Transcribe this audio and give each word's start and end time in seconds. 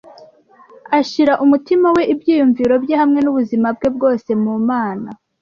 ashira 0.99 1.33
umutima 1.43 1.87
we 1.95 2.03
ibyumviro 2.13 2.75
bye 2.83 2.95
hamwe 3.01 3.19
nubuzima 3.21 3.67
bwe 3.75 3.87
bwose 3.95 4.29
mu 4.43 4.53
mana 4.69 5.09